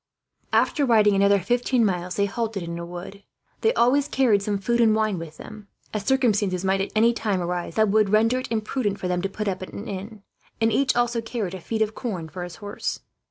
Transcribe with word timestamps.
After 0.51 0.83
riding 0.83 1.13
another 1.13 1.37
fifteen 1.39 1.85
miles, 1.85 2.15
they 2.15 2.25
halted 2.25 2.63
in 2.63 2.79
a 2.79 2.85
wood. 2.87 3.21
They 3.61 3.71
always 3.75 4.07
carried 4.07 4.41
some 4.41 4.57
food 4.57 4.81
and 4.81 4.95
wine 4.95 5.19
with 5.19 5.37
them, 5.37 5.67
as 5.93 6.05
circumstances 6.05 6.65
might 6.65 6.81
at 6.81 6.91
any 6.95 7.13
time 7.13 7.39
arise 7.39 7.75
that 7.75 7.89
would 7.89 8.09
render 8.09 8.39
it 8.39 8.51
imprudent 8.51 8.99
for 8.99 9.07
them 9.07 9.21
to 9.21 9.29
put 9.29 9.47
up 9.47 9.61
at 9.61 9.73
an 9.73 9.87
inn; 9.87 10.23
and 10.59 10.71
each 10.71 10.95
also 10.95 11.21
carried 11.21 11.53
a 11.53 11.61
feed 11.61 11.83
of 11.83 11.93
corn 11.93 12.29
for 12.29 12.41
his 12.43 12.55
horse. 12.55 13.01